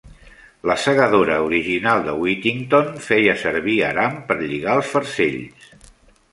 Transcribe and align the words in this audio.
La 0.69 0.75
segadora 0.83 1.35
original 1.49 2.01
de 2.07 2.15
Withington 2.23 2.91
feia 3.09 3.37
servir 3.45 3.77
aram 3.93 4.19
per 4.31 4.41
lligar 4.43 4.77
els 4.81 4.93
farcells. 4.97 5.73